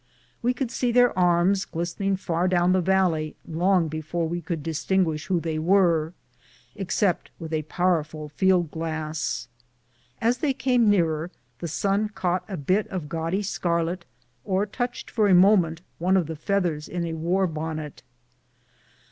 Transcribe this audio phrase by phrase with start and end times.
[0.41, 2.39] We could see their arms glisten 210 BOOTS AND SADDLES.
[2.39, 6.13] ing far down the valley long before we could dis tinguish who they were,
[6.75, 9.47] except with a powerful field glass.
[10.19, 11.29] As they came nearer,
[11.59, 14.05] the sun caught a bit of gaudy scarlet,
[14.43, 18.01] or touched for a moment one of the feathers in a war bonnet.